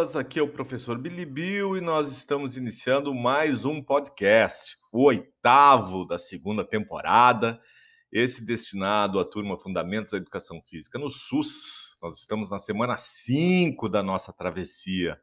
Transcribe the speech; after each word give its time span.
pessoas. 0.00 0.16
Aqui 0.16 0.38
é 0.38 0.42
o 0.42 0.48
professor 0.48 0.96
Billy 0.96 1.26
Bill 1.26 1.76
e 1.76 1.80
nós 1.80 2.10
estamos 2.10 2.56
iniciando 2.56 3.14
mais 3.14 3.64
um 3.64 3.82
podcast, 3.82 4.78
o 4.90 5.04
oitavo 5.04 6.06
da 6.06 6.18
segunda 6.18 6.64
temporada, 6.64 7.60
esse 8.10 8.44
destinado 8.44 9.18
à 9.18 9.24
turma 9.24 9.58
Fundamentos 9.58 10.12
da 10.12 10.16
Educação 10.16 10.62
Física 10.62 10.98
no 10.98 11.10
SUS. 11.10 11.98
Nós 12.00 12.18
estamos 12.18 12.50
na 12.50 12.58
semana 12.58 12.96
5 12.96 13.88
da 13.88 14.02
nossa 14.02 14.32
travessia 14.32 15.20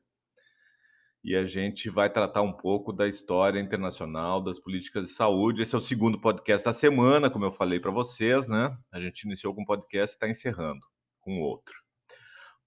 e 1.24 1.36
a 1.36 1.46
gente 1.46 1.90
vai 1.90 2.10
tratar 2.10 2.44
um 2.44 2.54
pouco 2.54 2.94
da 2.94 3.08
história 3.08 3.60
internacional 3.60 4.42
das 4.42 4.60
políticas 4.60 5.08
de 5.08 5.14
saúde. 5.14 5.64
Esse 5.64 5.74
é 5.74 5.78
o 5.78 5.82
segundo 5.82 6.20
podcast 6.22 6.66
da 6.66 6.74
semana, 6.74 7.30
como 7.30 7.46
eu 7.46 7.52
falei 7.52 7.80
para 7.80 7.92
vocês, 7.92 8.48
né? 8.48 8.78
A 8.92 9.00
gente 9.00 9.24
iniciou 9.24 9.56
com 9.56 9.62
um 9.62 9.66
podcast 9.66 10.14
e 10.14 10.16
está 10.16 10.30
encerrando 10.30 10.82
com 11.20 11.42
outro. 11.42 11.74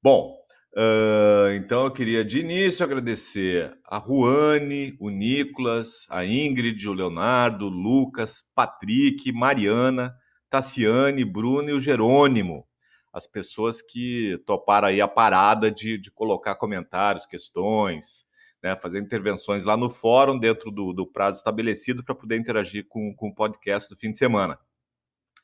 Bom, 0.02 0.39
uh, 0.76 1.52
então 1.54 1.84
eu 1.84 1.90
queria 1.90 2.24
de 2.24 2.40
início 2.40 2.84
agradecer 2.84 3.76
a 3.84 3.98
Ruane, 3.98 4.96
o 4.98 5.10
Nicolas, 5.10 6.06
a 6.08 6.24
Ingrid, 6.24 6.88
o 6.88 6.92
Leonardo, 6.92 7.66
o 7.66 7.70
Lucas, 7.70 8.44
Patrick, 8.54 9.32
Mariana, 9.32 10.14
Tassiane, 10.48 11.24
Bruno 11.24 11.70
e 11.70 11.72
o 11.72 11.80
Jerônimo, 11.80 12.66
as 13.12 13.26
pessoas 13.26 13.80
que 13.82 14.40
toparam 14.46 14.88
aí 14.88 15.00
a 15.00 15.08
parada 15.08 15.70
de, 15.70 15.98
de 15.98 16.10
colocar 16.10 16.54
comentários, 16.54 17.26
questões, 17.26 18.24
né, 18.62 18.76
fazer 18.76 19.00
intervenções 19.00 19.64
lá 19.64 19.76
no 19.76 19.88
fórum, 19.88 20.38
dentro 20.38 20.70
do, 20.70 20.92
do 20.92 21.06
prazo 21.06 21.38
estabelecido, 21.38 22.04
para 22.04 22.14
poder 22.14 22.36
interagir 22.36 22.86
com, 22.88 23.14
com 23.14 23.28
o 23.28 23.34
podcast 23.34 23.88
do 23.88 23.96
fim 23.96 24.12
de 24.12 24.18
semana. 24.18 24.58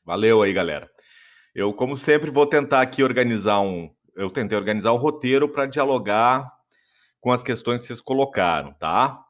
Valeu 0.05 0.41
aí, 0.41 0.53
galera. 0.53 0.89
Eu, 1.53 1.73
como 1.73 1.97
sempre, 1.97 2.29
vou 2.29 2.45
tentar 2.45 2.81
aqui 2.81 3.03
organizar 3.03 3.59
um. 3.61 3.89
Eu 4.17 4.31
tentei 4.31 4.57
organizar 4.57 4.91
um 4.91 4.97
roteiro 4.97 5.47
para 5.47 5.67
dialogar 5.67 6.51
com 7.21 7.31
as 7.31 7.43
questões 7.43 7.81
que 7.81 7.87
vocês 7.87 8.01
colocaram, 8.01 8.73
tá? 8.73 9.23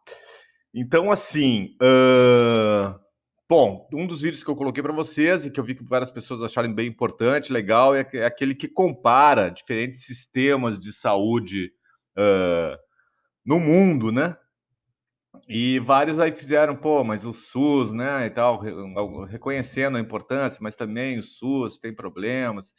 Então, 0.74 1.12
assim. 1.12 1.76
Uh... 1.82 2.98
Bom, 3.50 3.88
um 3.94 4.06
dos 4.06 4.24
vídeos 4.24 4.44
que 4.44 4.50
eu 4.50 4.58
coloquei 4.58 4.84
para 4.84 4.92
vocês 4.92 5.46
e 5.46 5.52
que 5.52 5.58
eu 5.58 5.64
vi 5.64 5.74
que 5.74 5.84
várias 5.84 6.12
pessoas 6.12 6.42
acharam 6.42 6.74
bem 6.74 6.86
importante, 6.86 7.54
legal, 7.54 7.96
é, 7.96 8.06
é 8.14 8.26
aquele 8.26 8.54
que 8.54 8.68
compara 8.68 9.50
diferentes 9.50 10.04
sistemas 10.04 10.78
de 10.78 10.92
saúde 10.92 11.72
uh, 12.18 12.78
no 13.46 13.58
mundo, 13.58 14.12
né? 14.12 14.36
E 15.48 15.80
vários 15.80 16.20
aí 16.20 16.34
fizeram, 16.34 16.76
pô, 16.76 17.06
mas 17.06 17.24
o 17.24 17.32
SUS, 17.32 17.94
né, 17.94 18.26
e 18.26 18.30
tal, 18.30 18.60
reconhecendo 19.26 19.96
a 19.96 20.02
importância, 20.02 20.60
mas 20.62 20.76
também 20.76 21.18
o 21.18 21.24
SUS 21.24 21.78
tem 21.78 21.96
problemas. 21.96 22.74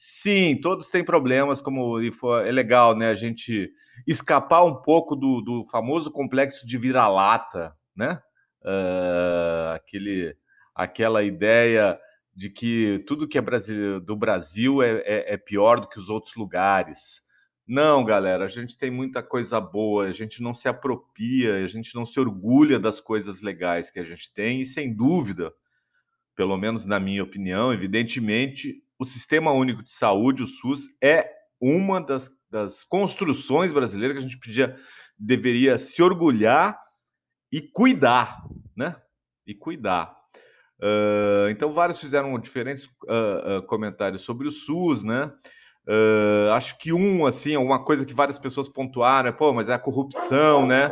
Sim, 0.00 0.60
todos 0.60 0.90
têm 0.90 1.04
problemas, 1.04 1.60
como 1.60 1.98
é 1.98 2.52
legal, 2.52 2.96
né, 2.96 3.08
a 3.08 3.16
gente 3.16 3.72
escapar 4.06 4.64
um 4.64 4.76
pouco 4.76 5.16
do, 5.16 5.40
do 5.40 5.64
famoso 5.64 6.08
complexo 6.08 6.64
de 6.64 6.78
vira-lata, 6.78 7.76
né? 7.96 8.22
Uh, 8.62 9.72
aquele, 9.74 10.36
aquela 10.72 11.24
ideia 11.24 11.98
de 12.32 12.48
que 12.48 13.02
tudo 13.08 13.26
que 13.26 13.38
é 13.38 13.42
do 14.00 14.14
Brasil 14.14 14.80
é, 14.80 14.98
é, 14.98 15.34
é 15.34 15.36
pior 15.36 15.80
do 15.80 15.88
que 15.88 15.98
os 15.98 16.08
outros 16.08 16.36
lugares. 16.36 17.20
Não, 17.66 18.04
galera, 18.04 18.44
a 18.44 18.48
gente 18.48 18.78
tem 18.78 18.92
muita 18.92 19.20
coisa 19.20 19.60
boa, 19.60 20.06
a 20.06 20.12
gente 20.12 20.40
não 20.40 20.54
se 20.54 20.68
apropria, 20.68 21.56
a 21.56 21.66
gente 21.66 21.92
não 21.96 22.06
se 22.06 22.20
orgulha 22.20 22.78
das 22.78 23.00
coisas 23.00 23.40
legais 23.42 23.90
que 23.90 23.98
a 23.98 24.04
gente 24.04 24.32
tem, 24.32 24.60
e 24.60 24.66
sem 24.66 24.94
dúvida, 24.94 25.52
pelo 26.36 26.56
menos 26.56 26.86
na 26.86 27.00
minha 27.00 27.24
opinião, 27.24 27.72
evidentemente, 27.72 28.80
o 28.98 29.04
Sistema 29.04 29.52
Único 29.52 29.82
de 29.82 29.92
Saúde, 29.92 30.42
o 30.42 30.48
SUS, 30.48 30.88
é 31.02 31.30
uma 31.60 32.00
das, 32.00 32.30
das 32.50 32.84
construções 32.84 33.72
brasileiras 33.72 34.16
que 34.16 34.24
a 34.24 34.28
gente 34.28 34.40
podia, 34.40 34.76
deveria 35.18 35.78
se 35.78 36.02
orgulhar 36.02 36.78
e 37.52 37.60
cuidar, 37.60 38.42
né? 38.76 38.96
E 39.46 39.54
cuidar. 39.54 40.16
Uh, 40.80 41.48
então, 41.50 41.72
vários 41.72 41.98
fizeram 41.98 42.38
diferentes 42.38 42.86
uh, 42.86 43.58
uh, 43.58 43.62
comentários 43.62 44.22
sobre 44.22 44.46
o 44.46 44.52
SUS, 44.52 45.02
né? 45.02 45.32
Acho 46.54 46.76
que 46.76 46.92
um, 46.92 47.24
assim, 47.24 47.56
uma 47.56 47.82
coisa 47.82 48.04
que 48.04 48.12
várias 48.12 48.38
pessoas 48.38 48.68
pontuaram 48.68 49.30
é, 49.30 49.32
pô, 49.32 49.54
mas 49.54 49.70
é 49.70 49.72
a 49.72 49.78
corrupção, 49.78 50.66
né? 50.66 50.90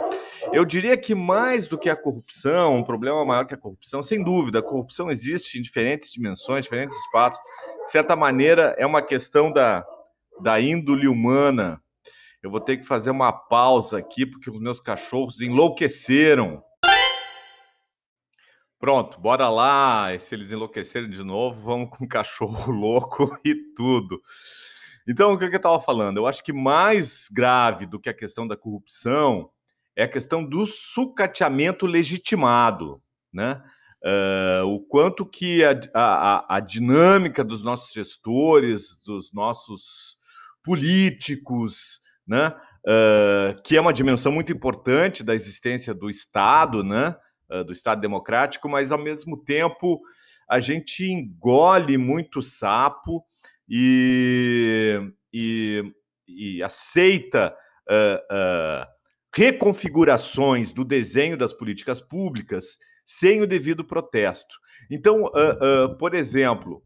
Eu 0.53 0.65
diria 0.65 0.97
que 0.97 1.15
mais 1.15 1.67
do 1.67 1.77
que 1.77 1.91
a 1.91 1.97
corrupção, 1.97 2.77
um 2.77 2.85
problema 2.85 3.25
maior 3.25 3.45
que 3.45 3.55
a 3.55 3.59
corrupção, 3.59 4.03
sem 4.03 4.23
dúvida, 4.23 4.61
a 4.61 4.63
corrupção 4.63 5.11
existe 5.11 5.59
em 5.59 5.63
diferentes 5.63 6.13
dimensões, 6.13 6.65
diferentes 6.65 6.97
espaços. 6.97 7.41
De 7.83 7.91
certa 7.91 8.15
maneira, 8.15 8.75
é 8.79 8.87
uma 8.87 9.03
questão 9.03 9.51
da, 9.51 9.85
da 10.41 10.61
índole 10.61 11.09
humana. 11.09 11.83
Eu 12.43 12.51
vou 12.51 12.61
ter 12.61 12.77
que 12.77 12.85
fazer 12.85 13.11
uma 13.11 13.33
pausa 13.33 13.99
aqui, 13.99 14.25
porque 14.25 14.51
os 14.51 14.61
meus 14.61 14.81
cachorros 14.81 15.41
enlouqueceram. 15.41 16.63
Pronto, 18.79 19.21
bora 19.21 19.49
lá. 19.49 20.15
E 20.15 20.19
se 20.19 20.35
eles 20.35 20.53
enlouquecerem 20.53 21.11
de 21.11 21.25
novo, 21.25 21.61
vamos 21.61 21.91
com 21.91 22.07
cachorro 22.07 22.71
louco 22.73 23.37
e 23.45 23.55
tudo. 23.75 24.21
Então, 25.09 25.33
o 25.33 25.39
que 25.39 25.45
eu 25.45 25.49
estava 25.51 25.81
falando? 25.81 26.19
Eu 26.19 26.27
acho 26.27 26.43
que 26.43 26.53
mais 26.53 27.29
grave 27.31 27.87
do 27.87 27.99
que 27.99 28.09
a 28.09 28.15
questão 28.15 28.47
da 28.47 28.57
corrupção 28.57 29.51
é 29.97 30.05
a 30.05 30.09
questão 30.09 30.45
do 30.45 30.67
sucateamento 30.67 31.87
legitimado, 31.87 33.01
né? 33.33 33.63
Uh, 34.05 34.67
o 34.67 34.81
quanto 34.81 35.25
que 35.25 35.65
a, 35.65 35.73
a, 35.95 36.57
a, 36.57 36.61
dinâmica 36.61 37.43
dos 37.43 37.65
nossos 37.65 37.93
gestores, 37.93 39.01
dos 39.03 39.33
nossos 39.33 40.19
políticos, 40.63 42.01
né? 42.27 42.55
Uh, 42.87 43.61
que 43.65 43.77
é 43.77 43.81
uma 43.81 43.93
dimensão 43.93 44.31
muito 44.31 44.53
importante 44.53 45.25
da 45.25 45.35
existência 45.35 45.95
do 45.95 46.11
Estado, 46.11 46.85
né? 46.85 47.17
Uh, 47.51 47.65
do 47.65 47.73
Estado 47.73 48.01
democrático, 48.01 48.69
mas 48.69 48.93
ao 48.93 48.99
mesmo 48.99 49.43
tempo 49.43 50.01
a 50.49 50.61
gente 50.61 51.11
engole 51.11 51.97
muito 51.97 52.43
sapo 52.43 53.25
e, 53.69 55.01
e, 55.33 55.83
e 56.29 56.63
aceita 56.63 57.53
uh, 57.91 58.96
reconfigurações 59.37 60.73
do 60.73 60.83
desenho 60.83 61.37
das 61.37 61.53
políticas 61.53 62.01
públicas 62.01 62.79
sem 63.05 63.43
o 63.43 63.47
devido 63.47 63.85
protesto. 63.85 64.57
Então, 64.91 65.27
uh, 65.27 65.95
por 65.99 66.15
exemplo, 66.15 66.83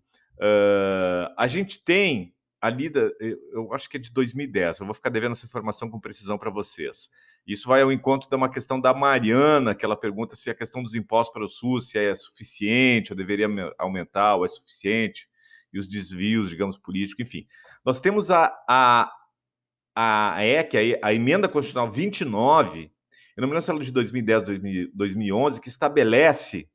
a 1.37 1.47
gente 1.47 1.85
tem 1.85 2.35
ali, 2.61 2.89
da, 2.89 3.09
eu 3.53 3.73
acho 3.73 3.89
que 3.89 3.99
é 3.99 4.01
de 4.01 4.11
2010, 4.11 4.81
eu 4.81 4.87
vou 4.87 4.95
ficar 4.95 5.11
devendo 5.11 5.33
essa 5.33 5.47
informação 5.47 5.89
com 5.89 6.01
precisão 6.01 6.37
para 6.37 6.51
vocês. 6.51 7.09
Isso 7.47 7.69
vai 7.69 7.83
ao 7.83 7.93
encontro 7.93 8.29
de 8.29 8.37
uma 8.37 8.51
questão 8.51 8.81
da 8.81 8.93
Mariana, 8.93 9.75
que 9.75 9.85
ela 9.85 9.97
pergunta 9.97 10.35
se 10.35 10.51
a 10.51 10.55
questão 10.55 10.83
dos 10.83 10.95
impostos 10.95 11.33
para 11.33 11.45
o 11.45 11.49
SUS 11.49 11.89
se 11.89 11.99
é 11.99 12.15
suficiente, 12.15 13.13
ou 13.13 13.17
deveria 13.17 13.47
aumentar, 13.79 14.35
ou 14.35 14.45
é 14.45 14.49
suficiente 14.49 15.29
e 15.73 15.79
os 15.79 15.87
desvios, 15.87 16.51
digamos, 16.51 16.77
políticos, 16.77 17.25
enfim. 17.25 17.47
Nós 17.85 18.01
temos 18.01 18.31
a, 18.31 18.53
a, 18.69 19.11
a 19.95 20.45
EC, 20.45 20.99
a, 21.03 21.13
Emenda 21.13 21.49
Constitucional 21.49 21.91
29, 21.91 22.91
eu 23.37 23.41
não 23.41 23.49
me 23.49 23.55
lembro 23.55 23.63
se 23.63 23.71
ela 23.71 23.81
é 23.81 23.85
de 23.85 23.93
2010, 23.93 24.43
2011, 24.95 25.61
que 25.61 25.69
estabelece 25.69 26.69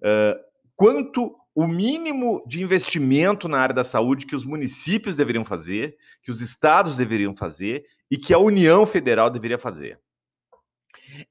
uh, 0.00 0.38
quanto 0.74 1.36
o 1.54 1.66
mínimo 1.66 2.44
de 2.46 2.62
investimento 2.62 3.48
na 3.48 3.58
área 3.58 3.74
da 3.74 3.82
saúde 3.82 4.26
que 4.26 4.36
os 4.36 4.44
municípios 4.44 5.16
deveriam 5.16 5.44
fazer, 5.44 5.96
que 6.22 6.30
os 6.30 6.40
estados 6.40 6.96
deveriam 6.96 7.34
fazer 7.34 7.86
e 8.10 8.18
que 8.18 8.34
a 8.34 8.38
União 8.38 8.84
Federal 8.86 9.30
deveria 9.30 9.58
fazer. 9.58 9.98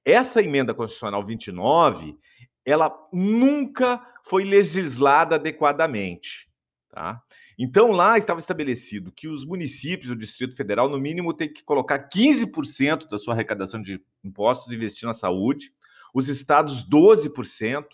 Essa 0.03 0.41
emenda 0.41 0.73
constitucional 0.73 1.23
29, 1.23 2.17
ela 2.65 2.91
nunca 3.13 4.03
foi 4.23 4.43
legislada 4.43 5.35
adequadamente. 5.35 6.49
Tá? 6.89 7.21
Então, 7.57 7.91
lá 7.91 8.17
estava 8.17 8.39
estabelecido 8.39 9.11
que 9.11 9.27
os 9.27 9.45
municípios 9.45 10.09
do 10.09 10.15
Distrito 10.15 10.55
Federal, 10.55 10.89
no 10.89 10.99
mínimo, 10.99 11.33
têm 11.33 11.51
que 11.51 11.63
colocar 11.63 12.09
15% 12.09 13.07
da 13.07 13.17
sua 13.17 13.33
arrecadação 13.33 13.81
de 13.81 14.01
impostos 14.23 14.71
e 14.71 14.75
investir 14.75 15.07
na 15.07 15.13
saúde, 15.13 15.71
os 16.13 16.27
estados 16.27 16.87
12%, 16.87 17.85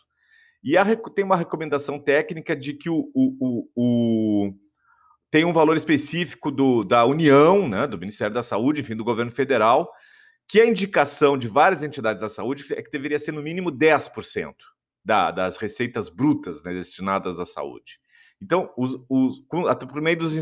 e 0.64 0.78
a, 0.78 0.84
tem 0.96 1.26
uma 1.26 1.36
recomendação 1.36 2.00
técnica 2.00 2.56
de 2.56 2.74
que 2.74 2.90
o, 2.90 3.12
o, 3.14 3.36
o, 3.40 3.70
o 3.76 4.54
tem 5.30 5.46
um 5.46 5.54
valor 5.54 5.78
específico 5.78 6.52
do, 6.52 6.84
da 6.84 7.06
União, 7.06 7.68
né, 7.68 7.88
do 7.88 7.98
Ministério 7.98 8.34
da 8.34 8.44
Saúde, 8.44 8.82
enfim, 8.82 8.96
do 8.96 9.04
governo 9.04 9.32
federal, 9.32 9.92
que 10.48 10.60
a 10.60 10.66
indicação 10.66 11.38
de 11.38 11.48
várias 11.48 11.82
entidades 11.82 12.22
da 12.22 12.28
saúde 12.28 12.66
é 12.74 12.82
que 12.84 12.92
deveria 12.92 13.18
ser 13.18 13.32
no 13.32 13.42
mínimo 13.42 13.72
10% 13.72 14.54
da, 15.04 15.32
das 15.32 15.56
receitas 15.56 16.10
brutas 16.10 16.62
né, 16.62 16.74
destinadas 16.74 17.40
à 17.40 17.46
saúde. 17.46 18.02
Então, 18.42 18.72
os, 18.76 19.00
os, 19.08 19.40
por 19.40 20.02
meio 20.02 20.18
dos 20.18 20.36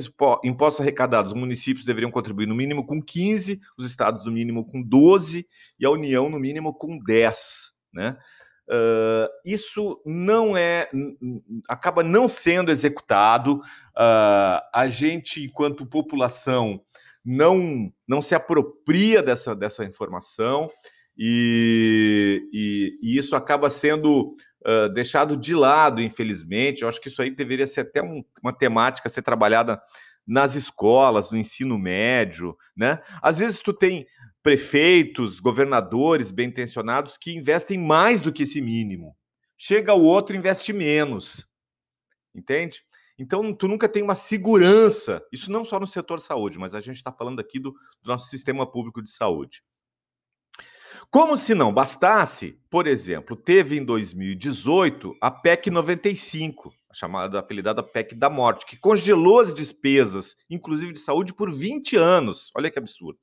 impostos 0.44 0.80
arrecadados, 0.80 1.34
os 1.34 1.38
municípios 1.38 1.86
deveriam 1.86 2.10
contribuir 2.10 2.46
no 2.48 2.56
mínimo 2.56 2.86
com 2.86 3.02
15, 3.02 3.60
os 3.78 3.86
estados 3.86 4.26
no 4.26 4.32
mínimo 4.32 4.66
com 4.66 4.82
12 4.82 5.46
e 5.78 5.86
a 5.86 5.90
União 5.90 6.30
no 6.30 6.40
mínimo 6.40 6.74
com 6.74 6.98
10. 6.98 7.74
Né? 7.94 8.18
Uh, 8.70 9.28
isso 9.46 10.02
não 10.06 10.56
é, 10.56 10.90
acaba 11.68 12.02
não 12.02 12.30
sendo 12.30 12.72
executado. 12.72 13.56
Uh, 13.58 14.62
a 14.74 14.88
gente, 14.88 15.44
enquanto 15.44 15.86
população, 15.86 16.82
não, 17.26 17.92
não 18.08 18.22
se 18.22 18.34
apropria 18.34 19.22
dessa, 19.22 19.54
dessa 19.54 19.84
informação 19.84 20.72
e, 21.18 22.48
e, 22.54 22.98
e 23.04 23.18
isso 23.18 23.36
acaba 23.36 23.70
sendo 23.70 24.36
deixado 24.94 25.38
de 25.38 25.56
lado, 25.56 26.02
infelizmente. 26.02 26.82
Eu 26.82 26.90
acho 26.90 27.00
que 27.00 27.08
isso 27.08 27.22
aí 27.22 27.30
deveria 27.30 27.68
ser 27.68 27.82
até 27.82 28.02
um, 28.02 28.24
uma 28.42 28.54
temática 28.54 29.08
a 29.08 29.12
ser 29.12 29.22
trabalhada 29.22 29.82
nas 30.28 30.56
escolas, 30.56 31.32
no 31.32 31.38
ensino 31.38 31.78
médio, 31.78 32.56
né? 32.76 33.02
Às 33.22 33.40
vezes 33.40 33.60
tu 33.60 33.74
tem 33.74 34.06
prefeitos, 34.44 35.40
governadores 35.40 36.32
bem 36.32 36.48
intencionados 36.48 37.18
que 37.18 37.36
investem 37.36 37.78
mais 37.78 38.22
do 38.22 38.32
que 38.32 38.44
esse 38.44 38.62
mínimo. 38.62 39.16
Chega 39.58 39.94
o 39.94 40.04
outro 40.04 40.36
investe 40.36 40.72
menos. 40.72 41.48
Entende? 42.34 42.82
Então, 43.18 43.54
tu 43.54 43.68
nunca 43.68 43.90
tem 43.90 44.02
uma 44.02 44.16
segurança, 44.16 45.22
isso 45.30 45.52
não 45.52 45.66
só 45.66 45.78
no 45.78 45.86
setor 45.86 46.22
saúde, 46.22 46.58
mas 46.58 46.74
a 46.74 46.80
gente 46.80 46.96
está 46.96 47.12
falando 47.12 47.42
aqui 47.42 47.60
do, 47.60 47.72
do 47.72 48.08
nosso 48.08 48.30
sistema 48.30 48.66
público 48.66 49.02
de 49.02 49.12
saúde. 49.12 49.62
Como 51.10 51.38
se 51.38 51.56
não 51.56 51.74
bastasse, 51.74 52.58
por 52.70 52.88
exemplo, 52.88 53.36
teve 53.36 53.78
em 53.78 53.84
2018 53.84 55.16
a 55.22 55.32
PEC 55.32 55.70
95, 55.70 56.74
a 56.90 56.94
chamada 56.94 57.40
apelidada 57.40 57.82
PEC 57.82 58.16
da 58.16 58.30
morte, 58.30 58.66
que 58.66 58.78
congelou 58.78 59.40
as 59.40 59.54
despesas, 59.54 60.36
inclusive 60.50 60.94
de 60.94 61.00
saúde, 61.00 61.34
por 61.34 61.52
20 61.52 61.96
anos. 61.96 62.52
Olha 62.56 62.70
que 62.70 62.80
absurdo. 62.80 63.20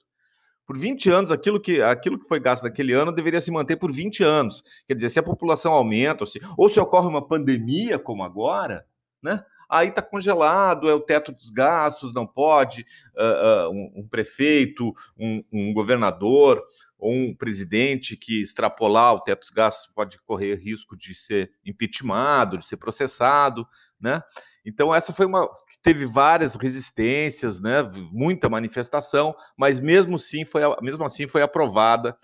Por 0.67 0.77
20 0.77 1.11
anos, 1.11 1.31
aquilo 1.31 1.61
que, 1.61 1.81
aquilo 1.81 2.19
que 2.19 2.27
foi 2.27 2.41
gasto 2.41 2.65
naquele 2.65 2.93
ano 2.93 3.13
deveria 3.13 3.41
se 3.41 3.53
manter 3.53 3.77
por 3.77 3.93
20 3.93 4.25
anos. 4.25 4.63
Quer 4.89 4.95
dizer, 4.95 5.11
se 5.11 5.19
a 5.19 5.23
população 5.23 5.73
aumenta, 5.73 6.25
ou 6.25 6.27
se, 6.27 6.41
ou 6.57 6.69
se 6.69 6.81
ocorre 6.81 7.07
uma 7.07 7.27
pandemia 7.27 8.01
como 8.01 8.25
agora, 8.25 8.85
né? 9.23 9.45
aí 9.69 9.89
está 9.89 10.03
congelado, 10.03 10.89
é 10.89 10.95
o 10.95 11.01
teto 11.01 11.33
dos 11.33 11.51
gastos, 11.51 12.13
não 12.13 12.27
pode, 12.27 12.85
uh, 13.17 13.69
uh, 13.69 13.71
um, 13.71 13.93
um, 13.97 14.09
prefeito, 14.09 14.95
um, 15.19 15.43
um, 15.53 15.73
governador 15.73 16.63
ou 16.99 17.13
um 17.13 17.35
presidente 17.35 18.17
que 18.17 18.43
extrapolar 18.43 19.15
o 19.15 19.21
teto 19.21 19.41
dos 19.41 19.51
gastos 19.51 19.93
pode 19.95 20.19
correr 20.23 20.55
risco 20.57 20.97
de 20.97 21.15
ser 21.15 21.51
impeachmentado, 21.65 22.59
de 22.59 22.67
ser 22.67 22.77
processado, 22.77 23.67
né? 24.01 24.23
Então 24.65 24.95
essa 24.95 25.13
foi 25.13 25.27
uma 25.27 25.49
teve 25.83 26.07
várias 26.07 26.57
resistências, 26.57 27.61
né? 27.61 27.83
Muita 28.11 28.49
manifestação, 28.49 29.35
mas 29.57 29.79
mesmo 29.79 30.17
assim 30.17 30.45
foi 30.45 30.63
mesmo 30.83 31.05
assim 31.05 31.29
foi 31.29 31.43
aprovada 31.43 32.17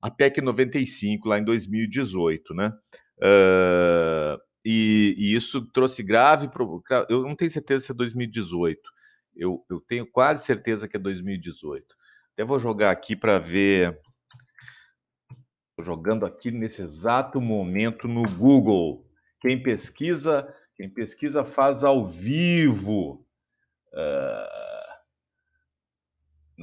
a 0.00 0.10
PEC 0.10 0.40
95 0.40 1.28
lá 1.28 1.38
em 1.38 1.44
2018, 1.44 2.54
né? 2.54 2.72
Uh, 3.18 4.36
e, 4.64 5.14
e, 5.16 5.34
isso 5.34 5.64
trouxe 5.72 6.02
grave. 6.02 6.50
Eu 7.08 7.22
não 7.22 7.36
tenho 7.36 7.50
certeza 7.50 7.86
se 7.86 7.92
é 7.92 7.94
2018. 7.94 8.80
Eu, 9.34 9.64
eu 9.70 9.80
tenho 9.80 10.06
quase 10.06 10.44
certeza 10.44 10.88
que 10.88 10.96
é 10.96 11.00
2018. 11.00 11.84
Até 12.32 12.44
vou 12.44 12.58
jogar 12.58 12.90
aqui 12.90 13.14
para 13.14 13.38
ver. 13.38 14.00
Estou 15.70 15.84
jogando 15.84 16.24
aqui 16.24 16.50
nesse 16.50 16.82
exato 16.82 17.40
momento 17.40 18.08
no 18.08 18.22
Google. 18.22 19.06
Quem 19.40 19.62
pesquisa, 19.62 20.52
quem 20.74 20.88
pesquisa 20.88 21.44
faz 21.44 21.84
ao 21.84 22.06
vivo. 22.06 23.26
Uh... 23.92 24.72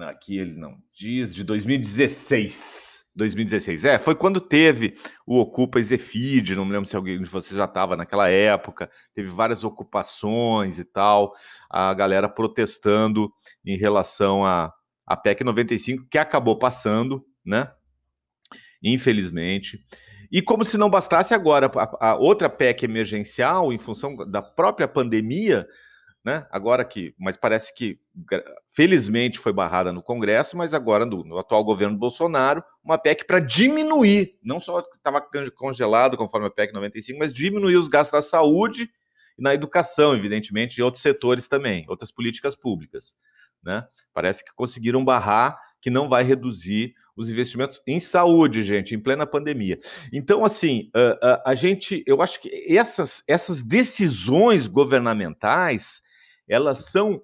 Aqui 0.03 0.37
ele 0.37 0.55
não 0.55 0.81
diz, 0.93 1.35
de 1.35 1.43
2016. 1.43 2.89
2016. 3.15 3.85
É, 3.85 3.99
foi 3.99 4.15
quando 4.15 4.39
teve 4.39 4.95
o 5.25 5.39
Ocupa 5.39 5.81
Zefid, 5.81 6.55
não 6.55 6.63
me 6.63 6.71
lembro 6.71 6.87
se 6.87 6.95
alguém 6.95 7.21
de 7.21 7.29
vocês 7.29 7.57
já 7.57 7.65
estava 7.65 7.97
naquela 7.97 8.29
época, 8.29 8.89
teve 9.13 9.27
várias 9.27 9.63
ocupações 9.63 10.79
e 10.79 10.85
tal, 10.85 11.33
a 11.69 11.93
galera 11.93 12.29
protestando 12.29 13.29
em 13.65 13.77
relação 13.77 14.45
a, 14.45 14.71
a 15.09 15.17
PEC 15.17 15.43
95, 15.43 16.05
que 16.07 16.19
acabou 16.19 16.55
passando, 16.59 17.25
né? 17.43 17.71
Infelizmente. 18.81 19.83
E 20.31 20.39
como 20.39 20.63
se 20.63 20.77
não 20.77 20.87
bastasse 20.87 21.33
agora, 21.33 21.71
a, 21.75 22.11
a 22.11 22.15
outra 22.15 22.47
PEC 22.47 22.83
emergencial, 22.83 23.73
em 23.73 23.79
função 23.79 24.15
da 24.15 24.43
própria 24.43 24.87
pandemia, 24.87 25.67
né? 26.23 26.45
Agora 26.51 26.85
que, 26.85 27.15
mas 27.17 27.35
parece 27.35 27.73
que 27.73 27.99
felizmente 28.69 29.39
foi 29.39 29.51
barrada 29.51 29.91
no 29.91 30.03
Congresso, 30.03 30.55
mas 30.55 30.75
agora 30.75 31.07
no, 31.07 31.23
no 31.23 31.39
atual 31.39 31.63
governo 31.63 31.97
Bolsonaro, 31.97 32.63
uma 32.83 32.99
PEC 32.99 33.25
para 33.25 33.39
diminuir, 33.39 34.37
não 34.43 34.59
só 34.59 34.81
estava 34.93 35.25
congelado 35.55 36.15
conforme 36.17 36.45
a 36.45 36.51
PEC 36.51 36.71
95, 36.71 37.17
mas 37.17 37.33
diminuir 37.33 37.77
os 37.77 37.87
gastos 37.87 38.11
da 38.11 38.21
saúde 38.21 38.91
e 39.39 39.41
na 39.41 39.55
educação, 39.55 40.15
evidentemente, 40.15 40.77
e 40.77 40.83
outros 40.83 41.01
setores 41.01 41.47
também, 41.47 41.85
outras 41.87 42.11
políticas 42.11 42.55
públicas, 42.55 43.15
né? 43.63 43.87
Parece 44.13 44.43
que 44.43 44.53
conseguiram 44.53 45.03
barrar 45.03 45.59
que 45.81 45.89
não 45.89 46.09
vai 46.09 46.23
reduzir 46.23 46.93
os 47.15 47.29
investimentos 47.29 47.81
em 47.85 47.99
saúde, 47.99 48.63
gente, 48.63 48.95
em 48.95 48.99
plena 48.99 49.27
pandemia. 49.27 49.79
Então, 50.11 50.45
assim, 50.45 50.89
a, 50.93 51.01
a, 51.21 51.51
a 51.51 51.55
gente, 51.55 52.03
eu 52.07 52.21
acho 52.21 52.39
que 52.39 52.49
essas, 52.73 53.23
essas 53.27 53.61
decisões 53.61 54.67
governamentais 54.67 56.01
elas 56.47 56.85
são 56.85 57.21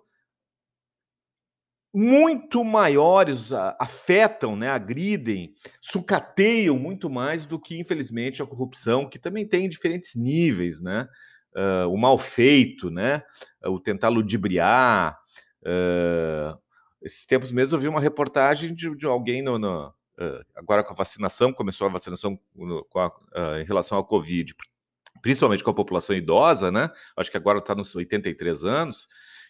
muito 1.94 2.62
maiores, 2.62 3.54
afetam, 3.80 4.54
né, 4.58 4.70
agridem, 4.70 5.56
sucateiam 5.82 6.78
muito 6.78 7.10
mais 7.10 7.46
do 7.46 7.58
que, 7.58 7.80
infelizmente, 7.80 8.44
a 8.44 8.46
corrupção, 8.46 9.08
que 9.08 9.18
também 9.18 9.48
tem 9.48 9.70
diferentes 9.70 10.14
níveis, 10.14 10.82
né? 10.82 11.08
Uh, 11.56 11.90
o 11.90 11.98
mal 11.98 12.20
feito, 12.20 12.90
né? 12.90 13.24
O 13.64 13.80
tentar 13.80 14.10
ludibriar. 14.10 15.18
Uh, 15.66 16.58
esses 17.02 17.26
tempos 17.26 17.52
mesmo 17.52 17.76
eu 17.76 17.82
vi 17.82 17.88
uma 17.88 18.00
reportagem 18.00 18.74
de, 18.74 18.96
de 18.96 19.06
alguém 19.06 19.42
no, 19.42 19.58
no 19.58 19.88
uh, 19.88 20.46
agora 20.56 20.84
com 20.84 20.94
a 20.94 20.96
vacinação, 20.96 21.52
começou 21.52 21.88
a 21.88 21.92
vacinação 21.92 22.40
no, 22.56 22.86
a, 22.96 23.60
em 23.60 23.66
relação 23.66 23.98
à 23.98 24.04
Covid, 24.04 24.56
principalmente 25.22 25.64
com 25.64 25.72
a 25.72 25.76
população 25.76 26.16
idosa, 26.16 26.72
né? 26.72 26.92
Acho 27.18 27.32
que 27.32 27.38
agora 27.38 27.60
está 27.60 27.74
nos 27.74 27.96
83 27.96 28.64
anos, 28.64 29.08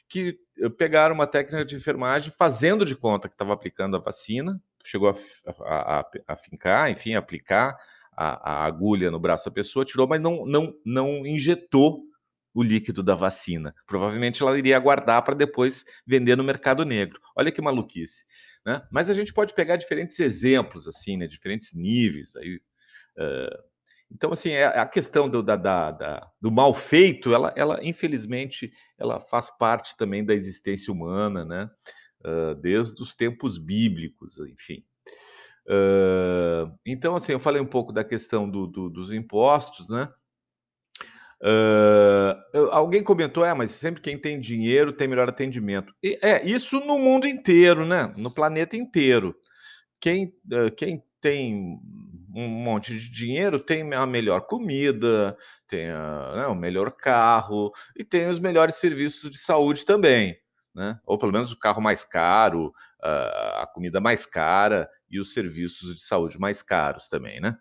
que 0.07 0.39
pegaram 0.77 1.15
uma 1.15 1.27
técnica 1.27 1.65
de 1.65 1.75
enfermagem 1.75 2.31
fazendo 2.38 2.85
de 2.85 2.95
conta 2.95 3.28
que 3.28 3.33
estava 3.33 3.54
aplicando 3.54 3.97
a 3.97 3.99
vacina, 3.99 4.61
chegou 4.83 5.09
a, 5.09 5.16
a, 5.63 5.99
a, 5.99 6.06
a 6.28 6.35
fincar, 6.35 6.92
enfim, 6.92 7.16
aplicar 7.16 7.78
a, 8.16 8.51
a, 8.51 8.66
agulha 8.66 9.11
no 9.11 9.19
braço 9.19 9.45
da 9.45 9.51
pessoa, 9.51 9.83
tirou, 9.83 10.07
mas 10.07 10.21
não, 10.21 10.45
não, 10.45 10.73
não 10.85 11.25
injetou 11.25 12.04
o 12.56 12.64
líquido 12.64 13.04
da 13.04 13.14
vacina. 13.14 13.76
Provavelmente 13.85 14.42
ela 14.42 14.57
iria 14.57 14.78
aguardar 14.78 15.21
para 15.24 15.35
depois 15.35 15.83
vender 16.07 16.38
no 16.38 16.44
mercado 16.44 16.85
negro. 16.85 17.19
Olha 17.35 17.52
que 17.52 17.62
maluquice. 17.62 18.24
Né? 18.66 18.81
Mas 18.90 19.09
a 19.09 19.14
gente 19.14 19.33
pode 19.33 19.54
pegar 19.54 19.76
diferentes 19.76 20.18
exemplos, 20.21 20.88
assim, 20.88 21.18
né? 21.18 21.28
diferentes 21.28 21.74
níveis. 21.74 22.33
Aí, 22.38 22.56
uh, 23.18 23.64
então, 24.09 24.31
assim, 24.31 24.52
é, 24.52 24.66
a 24.66 24.85
questão 24.85 25.30
do, 25.30 25.44
da, 25.44 25.57
da, 25.57 25.92
da, 25.92 26.31
do 26.40 26.50
mal 26.50 26.74
feito, 26.74 27.33
ela, 27.33 27.54
ela, 27.57 27.80
infelizmente, 27.83 28.71
ela 28.97 29.19
faz 29.19 29.50
parte 29.50 29.97
também 29.97 30.24
da 30.24 30.33
existência 30.33 30.94
humana, 30.94 31.44
né? 31.44 31.69
Uh, 32.24 32.56
desde 32.56 33.02
os 33.04 33.14
tempos 33.14 33.57
bíblicos, 33.57 34.40
enfim. 34.40 34.83
Uh, 35.68 36.71
então, 36.85 37.16
assim, 37.16 37.33
eu 37.33 37.40
falei 37.40 37.62
um 37.62 37.68
pouco 37.68 37.92
da 37.92 38.04
questão 38.04 38.50
do, 38.50 38.66
do, 38.68 38.90
dos 38.90 39.12
impostos, 39.12 39.90
né? 39.90 40.09
Uh, 41.42 42.69
alguém 42.71 43.04
comentou, 43.04 43.45
é, 43.45 43.54
mas 43.54 43.71
sempre 43.71 44.01
quem 44.01 44.18
tem 44.18 44.39
dinheiro 44.39 44.94
tem 44.94 45.07
melhor 45.07 45.30
atendimento. 45.30 45.94
E, 46.01 46.18
é, 46.21 46.45
isso 46.45 46.80
no 46.80 46.97
mundo 46.97 47.27
inteiro, 47.27 47.85
né? 47.85 48.13
No 48.18 48.31
planeta 48.33 48.75
inteiro. 48.75 49.35
Quem, 49.99 50.33
quem 50.77 51.04
tem 51.19 51.80
um 52.35 52.47
monte 52.47 52.97
de 52.97 53.09
dinheiro, 53.09 53.59
tem 53.59 53.94
a 53.94 54.06
melhor 54.06 54.42
comida, 54.42 55.37
tem 55.68 55.89
a, 55.89 56.33
né, 56.35 56.47
o 56.47 56.56
melhor 56.56 56.92
carro 56.92 57.71
e 57.95 58.04
tem 58.04 58.30
os 58.30 58.39
melhores 58.39 58.75
serviços 58.75 59.31
de 59.31 59.37
saúde 59.37 59.85
também, 59.85 60.37
né? 60.73 60.99
Ou 61.06 61.18
pelo 61.18 61.31
menos 61.31 61.51
o 61.51 61.57
carro 61.57 61.81
mais 61.81 62.04
caro, 62.04 62.73
a 63.01 63.68
comida 63.73 64.01
mais 64.01 64.25
cara 64.25 64.89
e 65.09 65.19
os 65.19 65.33
serviços 65.33 65.95
de 65.95 66.04
saúde 66.04 66.37
mais 66.37 66.61
caros 66.61 67.07
também, 67.07 67.39
né? 67.39 67.57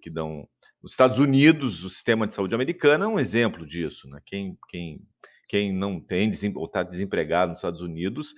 Que 0.00 0.08
dão. 0.08 0.48
Nos 0.82 0.92
Estados 0.92 1.18
Unidos, 1.18 1.84
o 1.84 1.88
sistema 1.88 2.26
de 2.26 2.34
saúde 2.34 2.54
americano 2.54 3.04
é 3.04 3.08
um 3.08 3.20
exemplo 3.20 3.64
disso, 3.64 4.08
né? 4.08 4.20
Quem, 4.24 4.58
quem, 4.68 5.00
quem 5.48 5.72
não 5.72 6.00
tem 6.00 6.32
ou 6.56 6.66
está 6.66 6.82
desempregado 6.82 7.50
nos 7.50 7.58
Estados 7.58 7.80
Unidos 7.80 8.34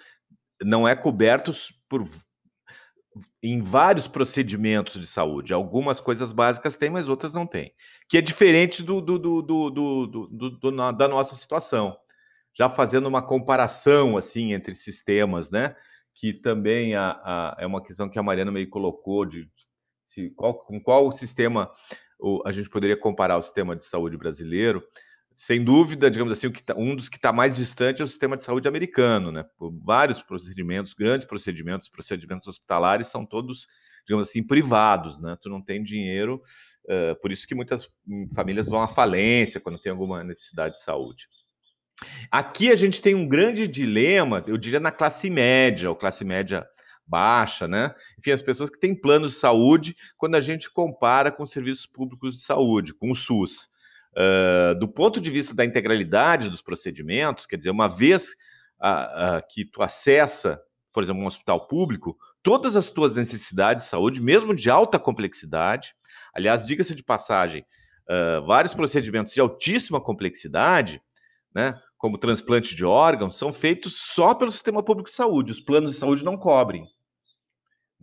não 0.62 0.86
é 0.86 0.94
coberto 0.94 1.52
por 1.88 2.06
em 3.42 3.60
vários 3.60 4.08
procedimentos 4.08 5.00
de 5.00 5.06
saúde. 5.06 5.54
Algumas 5.54 6.00
coisas 6.00 6.32
básicas 6.32 6.76
tem, 6.76 6.90
mas 6.90 7.08
outras 7.08 7.32
não 7.32 7.46
tem. 7.46 7.72
Que 8.08 8.18
é 8.18 8.20
diferente 8.20 8.82
do, 8.82 9.00
do, 9.00 9.18
do, 9.18 9.70
do, 9.70 10.92
da 10.92 11.08
nossa 11.08 11.34
situação. 11.34 11.96
Já 12.52 12.68
fazendo 12.68 13.06
uma 13.06 13.22
comparação 13.22 14.16
assim 14.16 14.52
entre 14.52 14.74
sistemas, 14.74 15.50
né? 15.50 15.76
Que 16.14 16.32
também 16.32 16.94
a, 16.94 17.10
a, 17.10 17.56
é 17.58 17.66
uma 17.66 17.82
questão 17.82 18.08
que 18.08 18.18
a 18.18 18.22
Mariana 18.22 18.50
meio 18.50 18.68
colocou 18.68 19.24
de, 19.24 19.48
de 20.14 20.30
qual, 20.30 20.54
com 20.54 20.80
qual 20.80 21.10
sistema 21.12 21.70
a 22.44 22.52
gente 22.52 22.70
poderia 22.70 22.96
comparar 22.96 23.36
o 23.36 23.42
sistema 23.42 23.76
de 23.76 23.84
saúde 23.84 24.16
brasileiro. 24.16 24.82
sem 25.32 25.64
dúvida, 25.64 26.10
digamos 26.10 26.32
assim, 26.32 26.50
tá, 26.50 26.74
um 26.76 26.94
dos 26.94 27.08
que 27.08 27.16
está 27.16 27.32
mais 27.32 27.56
distante 27.56 28.00
é 28.00 28.04
o 28.04 28.08
sistema 28.08 28.36
de 28.36 28.44
saúde 28.44 28.68
americano, 28.68 29.32
né? 29.32 29.44
Vários 29.84 30.22
procedimentos, 30.22 30.94
grandes 30.94 31.26
procedimentos, 31.26 31.88
procedimentos 31.88 32.46
hospitalares 32.46 33.08
são 33.08 33.26
todos, 33.26 33.66
digamos 34.06 34.28
assim, 34.28 34.42
privados, 34.44 35.18
né? 35.18 35.36
Tu 35.42 35.48
não 35.48 35.60
tem 35.60 35.82
dinheiro, 35.82 36.40
uh, 36.84 37.20
por 37.20 37.32
isso 37.32 37.48
que 37.48 37.54
muitas 37.54 37.90
famílias 38.32 38.68
vão 38.68 38.80
à 38.80 38.86
falência 38.86 39.60
quando 39.60 39.80
tem 39.80 39.90
alguma 39.90 40.22
necessidade 40.22 40.74
de 40.76 40.84
saúde. 40.84 41.26
Aqui 42.30 42.70
a 42.70 42.74
gente 42.74 43.02
tem 43.02 43.14
um 43.14 43.26
grande 43.26 43.66
dilema, 43.66 44.44
eu 44.46 44.56
diria 44.56 44.80
na 44.80 44.90
classe 44.90 45.28
média, 45.30 45.88
ou 45.88 45.96
classe 45.96 46.24
média 46.24 46.66
baixa, 47.06 47.68
né? 47.68 47.94
Enfim, 48.18 48.30
as 48.30 48.42
pessoas 48.42 48.70
que 48.70 48.78
têm 48.78 48.98
planos 48.98 49.32
de 49.32 49.38
saúde, 49.38 49.96
quando 50.16 50.34
a 50.34 50.40
gente 50.40 50.70
compara 50.70 51.30
com 51.30 51.42
os 51.42 51.50
serviços 51.50 51.86
públicos 51.86 52.36
de 52.36 52.42
saúde, 52.42 52.94
com 52.94 53.10
o 53.10 53.14
SUS. 53.14 53.68
Uh, 54.16 54.78
do 54.78 54.86
ponto 54.86 55.20
de 55.20 55.28
vista 55.28 55.52
da 55.52 55.64
integralidade 55.64 56.48
dos 56.48 56.62
procedimentos, 56.62 57.46
quer 57.46 57.56
dizer, 57.56 57.70
uma 57.70 57.88
vez 57.88 58.28
uh, 58.80 59.38
uh, 59.38 59.42
que 59.50 59.64
tu 59.64 59.82
acessa, 59.82 60.60
por 60.92 61.02
exemplo, 61.02 61.20
um 61.20 61.26
hospital 61.26 61.66
público, 61.66 62.16
todas 62.40 62.76
as 62.76 62.90
tuas 62.90 63.12
necessidades 63.14 63.84
de 63.84 63.90
saúde, 63.90 64.22
mesmo 64.22 64.54
de 64.54 64.70
alta 64.70 65.00
complexidade, 65.00 65.94
aliás, 66.32 66.64
diga-se 66.64 66.94
de 66.94 67.02
passagem, 67.02 67.66
vários 68.46 68.74
procedimentos 68.74 69.32
de 69.32 69.40
altíssima 69.40 69.98
complexidade, 70.00 71.02
né, 71.54 71.80
como 71.96 72.18
transplante 72.18 72.76
de 72.76 72.84
órgãos, 72.84 73.36
são 73.36 73.52
feitos 73.52 73.96
só 73.96 74.34
pelo 74.34 74.50
sistema 74.50 74.82
público 74.82 75.08
de 75.08 75.16
saúde. 75.16 75.52
Os 75.52 75.60
planos 75.60 75.92
de 75.92 75.96
saúde 75.96 76.22
não 76.22 76.36
cobrem. 76.36 76.86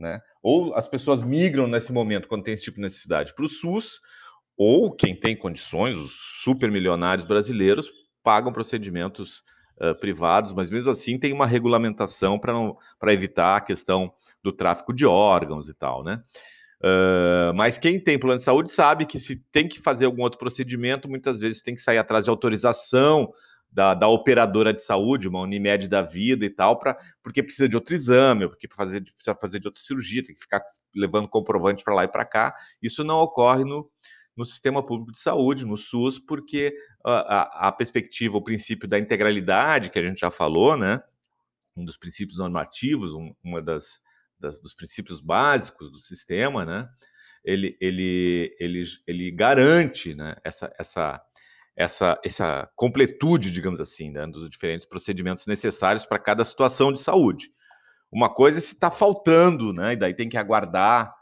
Né? 0.01 0.19
Ou 0.41 0.73
as 0.73 0.87
pessoas 0.87 1.21
migram 1.21 1.67
nesse 1.67 1.93
momento, 1.93 2.27
quando 2.27 2.43
tem 2.43 2.55
esse 2.55 2.63
tipo 2.63 2.77
de 2.77 2.81
necessidade, 2.81 3.33
para 3.35 3.45
o 3.45 3.49
SUS, 3.49 4.01
ou 4.57 4.91
quem 4.91 5.15
tem 5.15 5.35
condições, 5.35 5.95
os 5.95 6.11
supermilionários 6.43 7.25
brasileiros, 7.25 7.91
pagam 8.23 8.51
procedimentos 8.51 9.43
uh, 9.79 9.95
privados, 9.99 10.53
mas 10.53 10.69
mesmo 10.69 10.89
assim 10.91 11.19
tem 11.19 11.31
uma 11.31 11.45
regulamentação 11.45 12.39
para 12.39 13.13
evitar 13.13 13.57
a 13.57 13.61
questão 13.61 14.11
do 14.43 14.51
tráfico 14.51 14.93
de 14.93 15.05
órgãos 15.05 15.69
e 15.69 15.73
tal, 15.73 16.03
né? 16.03 16.21
Uh, 16.83 17.53
mas 17.53 17.77
quem 17.77 17.99
tem 17.99 18.17
plano 18.17 18.37
de 18.37 18.43
saúde 18.43 18.71
sabe 18.71 19.05
que 19.05 19.19
se 19.19 19.35
tem 19.51 19.67
que 19.67 19.79
fazer 19.79 20.05
algum 20.05 20.23
outro 20.23 20.39
procedimento, 20.39 21.07
muitas 21.07 21.39
vezes 21.39 21.61
tem 21.61 21.75
que 21.75 21.81
sair 21.81 21.99
atrás 21.99 22.25
de 22.25 22.31
autorização 22.31 23.31
da, 23.71 23.93
da 23.93 24.07
operadora 24.07 24.73
de 24.73 24.81
saúde, 24.81 25.27
uma 25.27 25.39
Unimed 25.39 25.87
da 25.87 26.01
vida 26.01 26.45
e 26.45 26.49
tal, 26.49 26.77
pra, 26.77 26.97
porque 27.23 27.41
precisa 27.41 27.69
de 27.69 27.75
outro 27.75 27.95
exame, 27.95 28.47
porque 28.47 28.67
fazer, 28.67 29.01
precisa 29.01 29.35
fazer 29.35 29.59
de 29.59 29.67
outra 29.67 29.81
cirurgia, 29.81 30.23
tem 30.23 30.35
que 30.35 30.41
ficar 30.41 30.61
levando 30.93 31.27
comprovante 31.29 31.83
para 31.83 31.93
lá 31.93 32.03
e 32.03 32.07
para 32.07 32.25
cá. 32.25 32.53
Isso 32.81 33.03
não 33.03 33.19
ocorre 33.19 33.63
no, 33.63 33.89
no 34.35 34.45
sistema 34.45 34.85
público 34.85 35.13
de 35.13 35.19
saúde, 35.19 35.65
no 35.65 35.77
SUS, 35.77 36.19
porque 36.19 36.75
a, 37.05 37.11
a, 37.11 37.67
a, 37.67 37.71
perspectiva, 37.71 38.37
o 38.37 38.43
princípio 38.43 38.87
da 38.87 38.99
integralidade, 38.99 39.89
que 39.89 39.99
a 39.99 40.03
gente 40.03 40.19
já 40.19 40.29
falou, 40.29 40.75
né? 40.75 41.01
Um 41.75 41.85
dos 41.85 41.95
princípios 41.95 42.37
normativos, 42.37 43.13
um, 43.13 43.33
uma 43.41 43.61
das, 43.61 44.01
das, 44.37 44.59
dos 44.59 44.73
princípios 44.73 45.21
básicos 45.21 45.89
do 45.89 45.97
sistema, 45.97 46.65
né? 46.65 46.89
Ele, 47.43 47.77
ele, 47.79 48.55
ele, 48.59 48.83
ele 49.07 49.31
garante 49.31 50.13
né, 50.13 50.35
essa, 50.43 50.71
essa, 50.77 51.19
essa, 51.75 52.19
essa 52.23 52.69
completude, 52.75 53.51
digamos 53.51 53.79
assim, 53.79 54.11
né, 54.11 54.27
dos 54.27 54.49
diferentes 54.49 54.85
procedimentos 54.85 55.47
necessários 55.47 56.05
para 56.05 56.19
cada 56.19 56.43
situação 56.43 56.91
de 56.91 57.01
saúde. 57.01 57.49
Uma 58.11 58.29
coisa 58.29 58.57
é 58.57 58.61
se 58.61 58.73
está 58.73 58.91
faltando, 58.91 59.71
né? 59.71 59.93
E 59.93 59.95
daí 59.95 60.13
tem 60.13 60.27
que 60.27 60.37
aguardar 60.37 61.13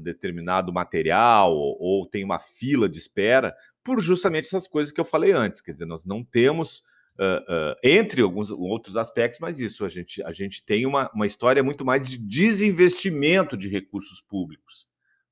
determinado 0.00 0.72
material 0.72 1.52
ou, 1.52 1.76
ou, 1.80 2.06
tem 2.06 2.22
uma 2.24 2.38
fila 2.38 2.88
de 2.88 2.96
espera 2.96 3.54
por 3.82 4.00
justamente 4.00 4.46
essas 4.46 4.68
coisas 4.68 4.92
que 4.92 5.00
eu 5.00 5.04
falei 5.04 5.32
antes. 5.32 5.60
Quer 5.60 5.72
dizer, 5.72 5.84
nós 5.84 6.04
não 6.04 6.22
temos, 6.22 6.78
uh, 7.18 7.72
uh, 7.72 7.76
entre 7.82 8.22
alguns 8.22 8.50
outros 8.52 8.96
aspectos, 8.96 9.40
mas 9.40 9.58
isso, 9.58 9.84
a 9.84 9.88
gente, 9.88 10.22
a 10.22 10.30
gente 10.30 10.64
tem 10.64 10.86
uma, 10.86 11.10
uma 11.12 11.26
história 11.26 11.62
muito 11.62 11.84
mais 11.84 12.08
de 12.08 12.16
desinvestimento 12.18 13.56
de 13.56 13.68
recursos 13.68 14.20
públicos 14.20 14.88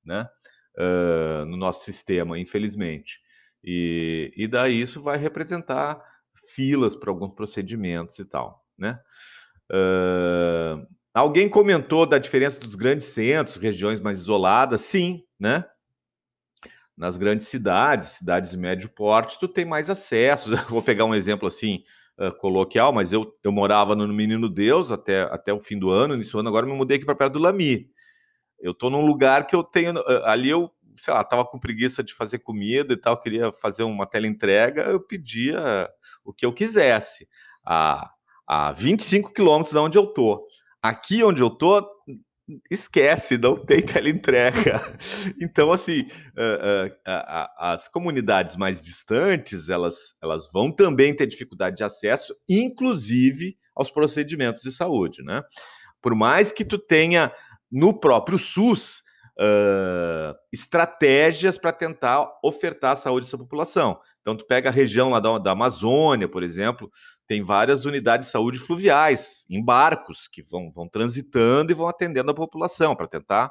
né? 0.09 0.29
Uh, 0.77 1.45
no 1.45 1.57
nosso 1.57 1.85
sistema, 1.85 2.39
infelizmente. 2.39 3.21
E, 3.63 4.33
e 4.37 4.47
daí 4.47 4.81
isso 4.81 5.03
vai 5.03 5.19
representar 5.19 6.03
filas 6.55 6.97
para 6.97 7.11
alguns 7.11 7.35
procedimentos 7.35 8.19
e 8.19 8.25
tal, 8.25 8.65
né? 8.79 9.01
Uh, 9.71 10.87
Alguém 11.19 11.49
comentou 11.49 12.07
da 12.07 12.17
diferença 12.17 12.61
dos 12.61 12.77
grandes 12.77 13.09
centros, 13.09 13.57
regiões 13.57 14.01
mais 14.01 14.21
isoladas. 14.21 14.83
Sim, 14.83 15.25
né? 15.39 15.65
Nas 16.97 17.19
grandes 17.19 17.49
cidades, 17.49 18.11
cidades 18.11 18.53
de 18.53 18.57
médio 18.57 18.89
porte, 18.89 19.37
tu 19.37 19.49
tem 19.49 19.65
mais 19.65 19.91
acesso. 19.91 20.51
Vou 20.71 20.81
pegar 20.81 21.07
um 21.07 21.15
exemplo 21.15 21.49
assim 21.49 21.83
uh, 22.21 22.33
coloquial, 22.39 22.93
mas 22.93 23.13
eu, 23.13 23.37
eu 23.43 23.51
morava 23.51 23.97
no 23.97 24.07
Menino 24.07 24.49
Deus 24.49 24.93
até, 24.93 25.23
até 25.23 25.53
o 25.53 25.59
fim 25.59 25.77
do 25.77 25.91
ano, 25.91 26.15
início 26.15 26.39
ano, 26.39 26.49
agora 26.49 26.67
me 26.67 26.73
mudei 26.73 26.99
aqui 26.99 27.07
para 27.07 27.17
perto 27.17 27.33
do 27.33 27.41
Lami. 27.41 27.91
Eu 28.61 28.71
estou 28.71 28.89
num 28.89 29.05
lugar 29.05 29.49
que 29.49 29.57
eu 29.57 29.65
tenho. 29.65 29.99
Uh, 29.99 30.25
ali 30.25 30.49
eu, 30.49 30.71
sei 30.99 31.15
lá, 31.15 31.21
estava 31.23 31.45
com 31.45 31.59
preguiça 31.59 32.03
de 32.03 32.15
fazer 32.15 32.41
comida 32.41 32.93
e 32.93 32.97
tal, 32.97 33.21
queria 33.21 33.53
fazer 33.53 33.83
uma 33.83 34.07
tela 34.07 34.27
entrega, 34.27 34.83
eu 34.83 35.01
pedia 35.01 35.89
o 36.25 36.33
que 36.33 36.45
eu 36.45 36.53
quisesse. 36.53 37.29
A, 37.65 38.11
a 38.47 38.73
25 38.73 39.33
quilômetros 39.33 39.73
de 39.73 39.79
onde 39.79 39.99
eu 39.99 40.05
estou. 40.05 40.47
Aqui 40.83 41.23
onde 41.23 41.43
eu 41.43 41.51
tô, 41.51 41.87
esquece, 42.71 43.37
não 43.37 43.57
tem 43.57 43.83
teleentrega. 43.83 44.81
Então, 45.41 45.73
assim, 45.73 46.07
as 47.57 47.89
comunidades 47.89 48.57
mais 48.57 48.83
distantes, 48.83 49.69
elas, 49.69 50.15
elas 50.23 50.49
vão 50.53 50.73
também 50.73 51.15
ter 51.15 51.27
dificuldade 51.27 51.77
de 51.77 51.85
acesso, 51.85 52.35
inclusive 52.49 53.57
aos 53.75 53.91
procedimentos 53.91 54.63
de 54.63 54.73
saúde, 54.73 55.23
né? 55.23 55.43
Por 56.01 56.15
mais 56.15 56.53
que 56.53 56.65
tu 56.65 56.79
tenha 56.79 57.33
no 57.71 57.99
próprio 57.99 58.39
SUS 58.39 59.03
estratégias 60.53 61.57
para 61.57 61.73
tentar 61.73 62.29
ofertar 62.43 62.97
saúde 62.97 63.27
a 63.27 63.29
essa 63.29 63.39
população. 63.39 64.01
Então, 64.21 64.37
tu 64.37 64.45
pega 64.47 64.69
a 64.69 64.73
região 64.73 65.11
lá 65.11 65.21
da, 65.21 65.39
da 65.39 65.53
Amazônia, 65.53 66.29
por 66.29 66.43
exemplo, 66.43 66.91
tem 67.27 67.43
várias 67.43 67.85
unidades 67.85 68.27
de 68.27 68.33
saúde 68.33 68.59
fluviais, 68.59 69.47
em 69.49 69.65
barcos, 69.65 70.27
que 70.29 70.43
vão, 70.43 70.73
vão 70.73 70.89
transitando 70.89 71.71
e 71.71 71.75
vão 71.75 71.89
atendendo 71.89 72.31
a 72.31 72.35
população 72.35 72.97
para 72.97 73.07
tentar 73.07 73.51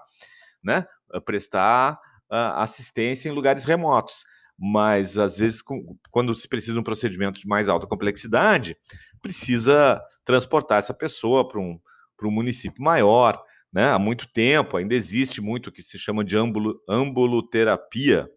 né, 0.64 0.86
prestar 1.26 1.94
uh, 2.32 2.60
assistência 2.60 3.30
em 3.30 3.32
lugares 3.32 3.64
remotos. 3.64 4.26
Mas, 4.60 5.18
às 5.18 5.38
vezes, 5.38 5.62
com, 5.62 5.96
quando 6.10 6.36
se 6.36 6.48
precisa 6.48 6.74
de 6.74 6.80
um 6.80 6.84
procedimento 6.84 7.40
de 7.40 7.48
mais 7.48 7.70
alta 7.70 7.86
complexidade, 7.88 8.76
precisa 9.22 10.02
transportar 10.26 10.80
essa 10.80 10.94
pessoa 10.94 11.48
para 11.48 11.60
um, 11.60 11.80
um 12.24 12.32
município 12.32 12.84
maior. 12.84 13.42
Né? 13.78 13.92
Há 13.92 14.00
muito 14.00 14.28
tempo, 14.34 14.76
ainda 14.76 14.96
existe 14.96 15.40
muito 15.40 15.68
o 15.68 15.72
que 15.72 15.84
se 15.84 16.00
chama 16.00 16.26
de 16.26 16.36
ambul 16.36 16.82
ambuloterapia, 16.90 18.28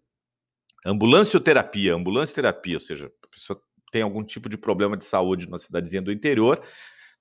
ambulancioterapia, 0.85 1.95
ambulância 1.95 2.35
terapia, 2.35 2.77
ou 2.77 2.81
seja, 2.81 3.07
a 3.07 3.29
pessoa 3.29 3.59
tem 3.91 4.03
algum 4.03 4.23
tipo 4.23 4.51
de 4.51 4.59
problema 4.59 4.99
de 4.99 5.05
saúde 5.07 5.47
numa 5.47 5.57
cidadezinha 5.57 6.03
do 6.03 6.13
interior, 6.13 6.63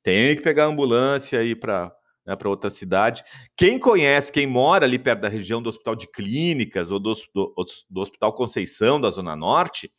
tem 0.04 0.36
que 0.36 0.42
pegar 0.42 0.66
a 0.66 0.68
ambulância 0.68 1.42
e 1.42 1.52
ir 1.52 1.56
para 1.56 1.96
né, 2.28 2.36
para 2.36 2.50
outra 2.50 2.70
cidade. 2.70 3.24
Quem 3.56 3.80
conhece, 3.80 4.34
quem 4.34 4.46
mora 4.46 4.86
ali 4.86 5.00
perto 5.00 5.22
da 5.22 5.30
região 5.30 5.62
do 5.62 5.70
Hospital 5.70 5.96
de 5.96 6.06
Clínicas 6.12 6.92
ou 6.92 7.00
do, 7.00 7.16
do, 7.34 7.56
do, 7.90 8.02
Hospital 8.02 8.34
Conceição 8.34 9.00
da 9.00 9.10
Zona 9.12 9.34
Norte, 9.34 9.90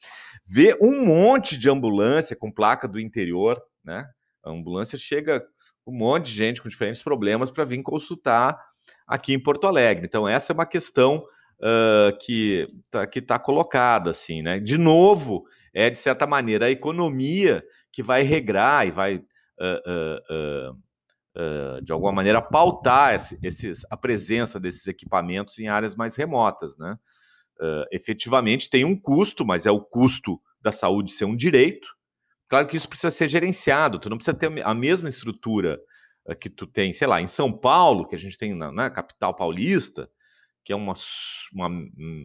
vê 0.46 0.76
um 0.78 1.06
monte 1.06 1.56
de 1.56 1.70
ambulância 1.70 2.36
com 2.36 2.52
placa 2.52 2.86
do 2.86 3.00
interior, 3.00 3.58
né? 3.82 4.06
A 4.44 4.50
ambulância 4.50 4.98
chega 4.98 5.42
um 5.86 5.92
monte 5.92 6.26
de 6.26 6.32
gente 6.32 6.62
com 6.62 6.68
diferentes 6.68 7.02
problemas 7.02 7.50
para 7.50 7.64
vir 7.64 7.82
consultar 7.82 8.58
aqui 9.06 9.32
em 9.32 9.42
Porto 9.42 9.66
Alegre. 9.66 10.06
Então, 10.06 10.28
essa 10.28 10.52
é 10.52 10.54
uma 10.54 10.66
questão 10.66 11.24
uh, 11.60 12.16
que 12.20 12.68
está 12.86 13.06
tá 13.26 13.38
colocada, 13.38 14.10
assim, 14.10 14.42
né? 14.42 14.58
De 14.58 14.78
novo, 14.78 15.44
é, 15.74 15.90
de 15.90 15.98
certa 15.98 16.26
maneira, 16.26 16.66
a 16.66 16.70
economia 16.70 17.62
que 17.92 18.02
vai 18.02 18.22
regrar 18.22 18.86
e 18.86 18.90
vai, 18.90 19.16
uh, 19.16 20.72
uh, 21.36 21.82
de 21.82 21.92
alguma 21.92 22.12
maneira, 22.12 22.42
pautar 22.42 23.14
esse, 23.14 23.38
esses, 23.42 23.84
a 23.90 23.96
presença 23.96 24.58
desses 24.58 24.86
equipamentos 24.86 25.58
em 25.58 25.68
áreas 25.68 25.94
mais 25.94 26.16
remotas. 26.16 26.76
Né? 26.76 26.96
efetivamente 27.92 28.70
tem 28.70 28.86
um 28.86 28.98
custo, 28.98 29.44
mas 29.44 29.66
é 29.66 29.70
o 29.70 29.82
custo 29.82 30.40
da 30.62 30.72
saúde 30.72 31.12
ser 31.12 31.26
um 31.26 31.36
direito. 31.36 31.88
Claro 32.50 32.66
que 32.66 32.76
isso 32.76 32.88
precisa 32.88 33.12
ser 33.12 33.28
gerenciado, 33.28 34.00
tu 34.00 34.10
não 34.10 34.16
precisa 34.16 34.36
ter 34.36 34.50
a 34.66 34.74
mesma 34.74 35.08
estrutura 35.08 35.80
que 36.40 36.50
tu 36.50 36.66
tem, 36.66 36.92
sei 36.92 37.06
lá, 37.06 37.20
em 37.20 37.28
São 37.28 37.52
Paulo, 37.52 38.06
que 38.06 38.16
a 38.16 38.18
gente 38.18 38.36
tem 38.36 38.54
na, 38.54 38.72
na 38.72 38.90
capital 38.90 39.32
paulista, 39.32 40.10
que 40.64 40.72
é 40.72 40.76
uma, 40.76 40.94
uma 41.52 41.68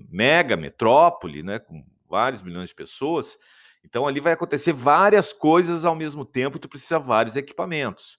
mega 0.09 0.57
metrópole, 0.57 1.43
né, 1.43 1.59
com 1.59 1.85
vários 2.09 2.41
milhões 2.41 2.69
de 2.69 2.75
pessoas. 2.75 3.37
Então 3.83 4.07
ali 4.07 4.19
vai 4.19 4.33
acontecer 4.33 4.73
várias 4.73 5.31
coisas 5.31 5.85
ao 5.85 5.95
mesmo 5.95 6.25
tempo 6.25 6.57
tu 6.57 6.67
precisa 6.67 6.99
de 6.99 7.05
vários 7.05 7.35
equipamentos. 7.35 8.17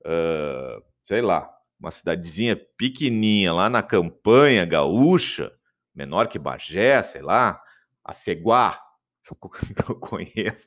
Uh, 0.00 0.82
sei 1.04 1.22
lá, 1.22 1.48
uma 1.78 1.92
cidadezinha 1.92 2.56
pequenininha 2.76 3.52
lá 3.52 3.70
na 3.70 3.82
campanha 3.82 4.64
gaúcha, 4.64 5.52
menor 5.94 6.26
que 6.26 6.38
Bagé, 6.38 7.00
sei 7.04 7.22
lá, 7.22 7.62
a 8.04 8.12
Ceguá, 8.12 8.80
que 9.22 9.90
eu 9.90 9.94
conheço, 9.96 10.66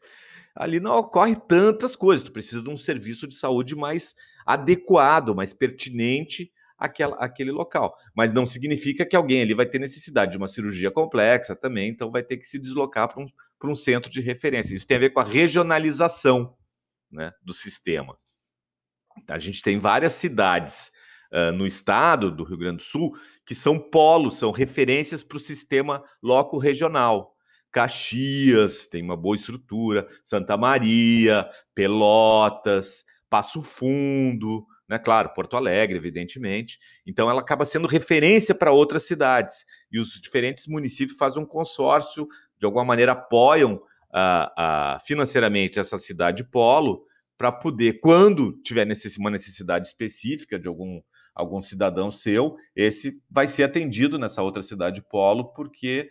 ali 0.57 0.79
não 0.79 0.97
ocorre 0.97 1.35
tantas 1.35 1.95
coisas. 1.95 2.25
Tu 2.25 2.31
precisa 2.31 2.61
de 2.61 2.69
um 2.69 2.77
serviço 2.77 3.27
de 3.27 3.35
saúde 3.35 3.75
mais 3.75 4.15
adequado, 4.45 5.35
mais 5.35 5.53
pertinente 5.53 6.51
àquela, 6.77 7.15
àquele 7.17 7.51
local. 7.51 7.95
Mas 8.15 8.33
não 8.33 8.45
significa 8.45 9.05
que 9.05 9.15
alguém 9.15 9.41
ali 9.41 9.53
vai 9.53 9.65
ter 9.65 9.79
necessidade 9.79 10.31
de 10.31 10.37
uma 10.37 10.47
cirurgia 10.47 10.91
complexa 10.91 11.55
também, 11.55 11.89
então 11.89 12.11
vai 12.11 12.23
ter 12.23 12.37
que 12.37 12.47
se 12.47 12.57
deslocar 12.57 13.13
para 13.13 13.23
um, 13.23 13.27
um 13.65 13.75
centro 13.75 14.09
de 14.09 14.19
referência. 14.19 14.73
Isso 14.73 14.87
tem 14.87 14.97
a 14.97 15.01
ver 15.01 15.11
com 15.11 15.19
a 15.19 15.25
regionalização 15.25 16.55
né, 17.11 17.31
do 17.41 17.53
sistema. 17.53 18.17
A 19.27 19.39
gente 19.39 19.61
tem 19.61 19.79
várias 19.79 20.13
cidades 20.13 20.91
uh, 21.31 21.51
no 21.51 21.65
estado 21.65 22.31
do 22.31 22.43
Rio 22.43 22.57
Grande 22.57 22.77
do 22.77 22.83
Sul 22.83 23.17
que 23.45 23.55
são 23.55 23.79
polos, 23.79 24.37
são 24.37 24.51
referências 24.51 25.23
para 25.23 25.37
o 25.37 25.39
sistema 25.39 26.03
loco-regional. 26.21 27.36
Caxias 27.77 28.87
tem 28.87 29.03
uma 29.03 29.15
boa 29.15 29.35
estrutura, 29.35 30.07
Santa 30.23 30.57
Maria, 30.57 31.47
Pelotas, 31.75 33.05
Passo 33.29 33.61
Fundo, 33.61 34.65
né? 34.89 34.97
Claro, 34.97 35.29
Porto 35.35 35.55
Alegre, 35.55 35.95
evidentemente. 35.95 36.79
Então, 37.05 37.29
ela 37.29 37.39
acaba 37.39 37.65
sendo 37.65 37.87
referência 37.87 38.55
para 38.55 38.71
outras 38.71 39.03
cidades. 39.03 39.63
E 39.91 39.99
os 39.99 40.19
diferentes 40.19 40.65
municípios 40.65 41.19
fazem 41.19 41.43
um 41.43 41.45
consórcio, 41.45 42.27
de 42.57 42.65
alguma 42.65 42.83
maneira 42.83 43.11
apoiam 43.11 43.79
financeiramente 45.05 45.79
essa 45.79 45.99
cidade 45.99 46.43
polo, 46.43 47.05
para 47.37 47.51
poder, 47.51 47.99
quando 47.99 48.53
tiver 48.63 48.87
uma 49.19 49.29
necessidade 49.29 49.89
específica 49.89 50.57
de 50.57 50.67
algum, 50.67 50.99
algum 51.35 51.61
cidadão 51.61 52.11
seu, 52.11 52.55
esse 52.75 53.21
vai 53.29 53.45
ser 53.45 53.65
atendido 53.65 54.17
nessa 54.17 54.41
outra 54.41 54.63
cidade 54.63 55.03
polo, 55.07 55.53
porque 55.53 56.09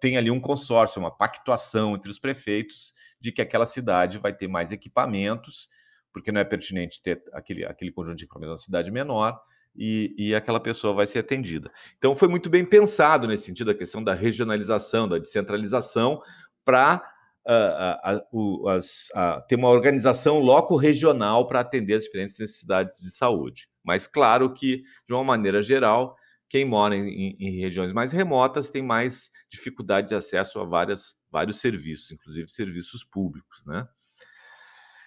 tem 0.00 0.16
ali 0.16 0.30
um 0.30 0.40
consórcio, 0.40 1.00
uma 1.00 1.10
pactuação 1.10 1.94
entre 1.94 2.10
os 2.10 2.18
prefeitos 2.18 2.92
de 3.20 3.32
que 3.32 3.42
aquela 3.42 3.66
cidade 3.66 4.18
vai 4.18 4.32
ter 4.32 4.48
mais 4.48 4.72
equipamentos, 4.72 5.68
porque 6.12 6.32
não 6.32 6.40
é 6.40 6.44
pertinente 6.44 7.02
ter 7.02 7.22
aquele, 7.32 7.64
aquele 7.64 7.92
conjunto 7.92 8.16
de 8.16 8.24
equipamentos 8.24 8.60
na 8.60 8.64
cidade 8.64 8.90
menor, 8.90 9.38
e, 9.76 10.14
e, 10.18 10.34
aquela 10.34 10.58
pessoa 10.58 10.92
vai 10.92 11.06
ser 11.06 11.20
atendida. 11.20 11.70
Então, 11.96 12.16
foi 12.16 12.26
muito 12.26 12.50
bem 12.50 12.64
pensado 12.64 13.28
nesse 13.28 13.44
sentido, 13.44 13.70
a 13.70 13.74
questão 13.74 14.02
da 14.02 14.12
regionalização, 14.12 15.06
da 15.06 15.18
descentralização, 15.18 16.20
para 16.64 17.00
uh, 17.46 18.76
uh, 18.76 19.46
ter 19.46 19.54
uma 19.54 19.68
organização 19.68 20.40
loco-regional 20.40 21.46
para 21.46 21.60
atender 21.60 21.94
as 21.94 22.04
diferentes 22.04 22.38
necessidades 22.38 22.98
de 22.98 23.10
saúde. 23.10 23.68
Mas, 23.84 24.08
claro 24.08 24.52
que, 24.52 24.82
de 25.06 25.14
uma 25.14 25.22
maneira 25.22 25.62
geral, 25.62 26.16
quem 26.48 26.64
mora 26.64 26.96
em, 26.96 27.36
em, 27.38 27.60
regiões 27.60 27.92
mais 27.92 28.12
remotas 28.12 28.70
tem 28.70 28.82
mais 28.82 29.30
dificuldade 29.50 30.08
de 30.08 30.14
acesso 30.14 30.58
a 30.58 30.64
várias, 30.64 31.14
vários 31.30 31.58
serviços, 31.58 32.10
inclusive 32.10 32.48
serviços 32.48 33.04
públicos, 33.04 33.64
né? 33.66 33.86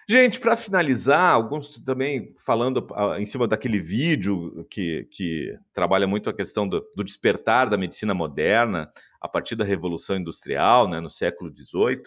Gente, 0.08 0.40
para 0.40 0.56
finalizar, 0.56 1.32
alguns 1.32 1.80
também 1.80 2.34
falando 2.44 2.86
uh, 2.90 3.14
em 3.18 3.24
cima 3.24 3.46
daquele 3.46 3.78
vídeo 3.78 4.66
que, 4.68 5.08
que 5.10 5.56
trabalha 5.72 6.08
muito 6.08 6.28
a 6.28 6.34
questão 6.34 6.68
do, 6.68 6.84
do, 6.96 7.04
despertar 7.04 7.70
da 7.70 7.78
medicina 7.78 8.12
moderna 8.12 8.92
a 9.20 9.28
partir 9.28 9.54
da 9.54 9.64
Revolução 9.64 10.16
Industrial, 10.16 10.88
né, 10.88 10.98
no 11.00 11.08
século 11.08 11.54
XVIII, 11.54 12.02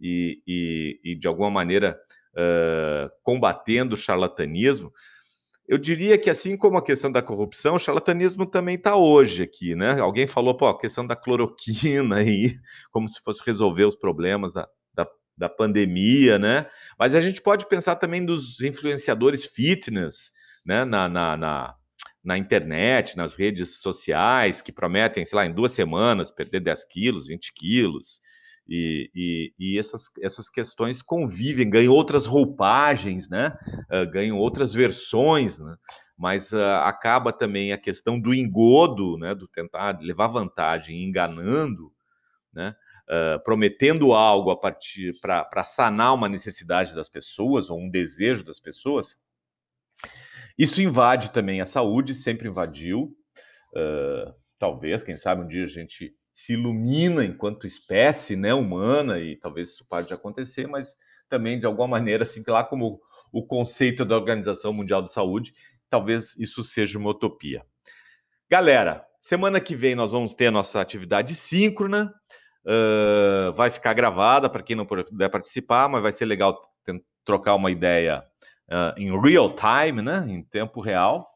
e, 0.00 0.40
e, 0.46 1.00
e 1.04 1.14
de 1.16 1.26
alguma 1.26 1.50
maneira 1.50 1.98
uh, 2.34 3.10
combatendo 3.22 3.94
o 3.94 3.98
charlatanismo. 3.98 4.92
Eu 5.66 5.78
diria 5.78 6.18
que, 6.18 6.28
assim 6.28 6.56
como 6.56 6.76
a 6.76 6.84
questão 6.84 7.10
da 7.10 7.22
corrupção, 7.22 7.76
o 7.76 7.78
charlatanismo 7.78 8.44
também 8.44 8.76
está 8.76 8.96
hoje 8.96 9.42
aqui, 9.42 9.74
né? 9.74 9.98
Alguém 9.98 10.26
falou, 10.26 10.54
pô, 10.54 10.66
a 10.66 10.78
questão 10.78 11.06
da 11.06 11.16
cloroquina 11.16 12.16
aí, 12.20 12.52
como 12.90 13.08
se 13.08 13.20
fosse 13.22 13.42
resolver 13.44 13.84
os 13.84 13.96
problemas 13.96 14.52
da, 14.52 14.68
da, 14.92 15.06
da 15.36 15.48
pandemia, 15.48 16.38
né? 16.38 16.68
Mas 16.98 17.14
a 17.14 17.20
gente 17.20 17.40
pode 17.40 17.66
pensar 17.66 17.96
também 17.96 18.24
dos 18.24 18.60
influenciadores 18.60 19.46
fitness, 19.46 20.32
né? 20.66 20.84
Na, 20.84 21.08
na, 21.08 21.36
na, 21.36 21.74
na 22.22 22.36
internet, 22.36 23.16
nas 23.16 23.34
redes 23.34 23.80
sociais, 23.80 24.60
que 24.60 24.70
prometem, 24.70 25.24
sei 25.24 25.36
lá, 25.36 25.46
em 25.46 25.52
duas 25.52 25.72
semanas 25.72 26.30
perder 26.30 26.60
10 26.60 26.84
quilos, 26.84 27.26
20 27.28 27.52
quilos. 27.54 28.20
E, 28.66 29.10
e, 29.14 29.54
e, 29.58 29.78
essas, 29.78 30.04
essas 30.22 30.48
questões 30.48 31.02
convivem, 31.02 31.68
ganham 31.68 31.92
outras 31.92 32.24
roupagens, 32.24 33.28
né? 33.28 33.56
Uh, 33.90 34.10
ganham 34.10 34.38
outras 34.38 34.72
versões, 34.72 35.58
né? 35.58 35.76
mas 36.16 36.52
uh, 36.52 36.80
acaba 36.84 37.30
também 37.30 37.72
a 37.72 37.78
questão 37.78 38.18
do 38.18 38.32
engodo, 38.32 39.18
né? 39.18 39.34
do 39.34 39.46
tentar 39.46 40.00
levar 40.00 40.28
vantagem, 40.28 41.04
enganando, 41.04 41.92
né? 42.52 42.74
Uh, 43.06 43.38
prometendo 43.44 44.14
algo 44.14 44.50
a 44.50 44.58
partir 44.58 45.12
para 45.20 45.62
sanar 45.62 46.14
uma 46.14 46.26
necessidade 46.26 46.94
das 46.94 47.10
pessoas 47.10 47.68
ou 47.68 47.78
um 47.78 47.90
desejo 47.90 48.42
das 48.42 48.58
pessoas. 48.58 49.18
Isso 50.56 50.80
invade 50.80 51.30
também 51.30 51.60
a 51.60 51.66
saúde, 51.66 52.14
sempre 52.14 52.48
invadiu. 52.48 53.14
talvez, 54.58 55.02
quem 55.02 55.18
sabe 55.18 55.42
um 55.42 55.46
dia 55.46 55.64
a 55.64 55.68
gente 55.68 56.14
se 56.34 56.54
ilumina 56.54 57.24
enquanto 57.24 57.64
espécie 57.64 58.34
né, 58.34 58.52
humana, 58.52 59.20
e 59.20 59.36
talvez 59.36 59.68
isso 59.70 59.86
pode 59.88 60.12
acontecer, 60.12 60.66
mas 60.66 60.96
também, 61.28 61.60
de 61.60 61.64
alguma 61.64 61.86
maneira, 61.96 62.24
assim, 62.24 62.42
lá 62.46 62.64
como 62.64 63.00
o 63.32 63.46
conceito 63.46 64.04
da 64.04 64.16
Organização 64.16 64.72
Mundial 64.72 65.00
da 65.00 65.06
Saúde, 65.06 65.54
talvez 65.88 66.36
isso 66.36 66.64
seja 66.64 66.98
uma 66.98 67.10
utopia. 67.10 67.64
Galera, 68.50 69.06
semana 69.20 69.60
que 69.60 69.76
vem 69.76 69.94
nós 69.94 70.10
vamos 70.10 70.34
ter 70.34 70.48
a 70.48 70.50
nossa 70.50 70.80
atividade 70.80 71.36
síncrona, 71.36 72.12
uh, 72.66 73.52
vai 73.54 73.70
ficar 73.70 73.94
gravada 73.94 74.50
para 74.50 74.62
quem 74.62 74.74
não 74.76 74.84
puder 74.84 75.28
participar, 75.30 75.88
mas 75.88 76.02
vai 76.02 76.12
ser 76.12 76.24
legal 76.24 76.60
trocar 77.24 77.54
uma 77.54 77.70
ideia 77.70 78.22
uh, 78.68 79.00
em 79.00 79.18
real 79.20 79.54
time, 79.54 80.02
né, 80.02 80.26
em 80.28 80.42
tempo 80.42 80.80
real. 80.80 81.26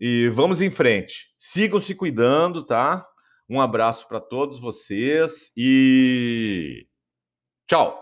E 0.00 0.28
vamos 0.30 0.60
em 0.60 0.70
frente. 0.70 1.28
Sigam 1.38 1.78
se 1.78 1.94
cuidando, 1.94 2.64
tá? 2.64 3.06
Um 3.52 3.60
abraço 3.60 4.08
para 4.08 4.18
todos 4.18 4.58
vocês 4.58 5.52
e 5.54 6.86
tchau! 7.68 8.01